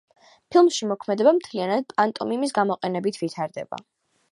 [0.53, 3.85] ფილმში მოქმედება მთლიანად პანტომიმის გამოყენებით ვითარდება.